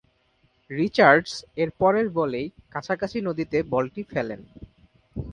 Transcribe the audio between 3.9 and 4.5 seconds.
ফেলেন।